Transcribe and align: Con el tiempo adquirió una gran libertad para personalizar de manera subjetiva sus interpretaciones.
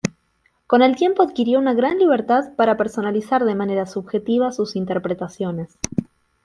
Con 0.65 0.81
el 0.81 0.95
tiempo 0.95 1.21
adquirió 1.21 1.59
una 1.59 1.75
gran 1.75 1.99
libertad 1.99 2.55
para 2.55 2.75
personalizar 2.75 3.45
de 3.45 3.53
manera 3.53 3.85
subjetiva 3.85 4.51
sus 4.51 4.75
interpretaciones. 4.75 5.77